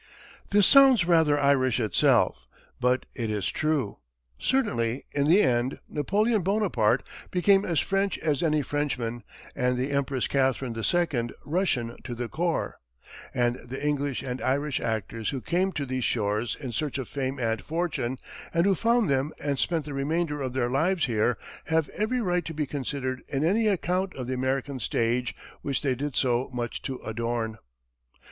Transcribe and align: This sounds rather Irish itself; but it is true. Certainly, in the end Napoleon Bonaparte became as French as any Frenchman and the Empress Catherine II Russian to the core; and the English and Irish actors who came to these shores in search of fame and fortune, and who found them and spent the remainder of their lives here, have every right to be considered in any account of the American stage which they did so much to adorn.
This 0.49 0.65
sounds 0.65 1.05
rather 1.05 1.39
Irish 1.39 1.79
itself; 1.79 2.47
but 2.79 3.05
it 3.13 3.29
is 3.29 3.51
true. 3.51 3.99
Certainly, 4.39 5.05
in 5.11 5.27
the 5.27 5.43
end 5.43 5.77
Napoleon 5.87 6.41
Bonaparte 6.41 7.07
became 7.29 7.63
as 7.65 7.79
French 7.79 8.17
as 8.17 8.41
any 8.41 8.63
Frenchman 8.63 9.21
and 9.55 9.77
the 9.77 9.91
Empress 9.91 10.27
Catherine 10.27 10.75
II 10.75 11.29
Russian 11.45 11.97
to 12.03 12.15
the 12.15 12.27
core; 12.27 12.79
and 13.31 13.57
the 13.63 13.79
English 13.85 14.23
and 14.23 14.41
Irish 14.41 14.79
actors 14.79 15.29
who 15.29 15.39
came 15.39 15.71
to 15.73 15.85
these 15.85 16.03
shores 16.03 16.57
in 16.59 16.71
search 16.71 16.97
of 16.97 17.07
fame 17.07 17.37
and 17.37 17.61
fortune, 17.61 18.17
and 18.55 18.65
who 18.65 18.73
found 18.73 19.07
them 19.07 19.31
and 19.39 19.59
spent 19.59 19.85
the 19.85 19.93
remainder 19.93 20.41
of 20.41 20.53
their 20.53 20.71
lives 20.71 21.05
here, 21.05 21.37
have 21.65 21.89
every 21.89 22.23
right 22.23 22.45
to 22.45 22.55
be 22.55 22.65
considered 22.65 23.21
in 23.27 23.43
any 23.43 23.67
account 23.67 24.15
of 24.15 24.25
the 24.25 24.33
American 24.33 24.79
stage 24.79 25.35
which 25.61 25.83
they 25.83 25.93
did 25.93 26.15
so 26.15 26.49
much 26.51 26.81
to 26.81 26.97
adorn. 27.05 27.59